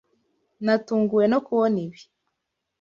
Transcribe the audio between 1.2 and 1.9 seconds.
no kubona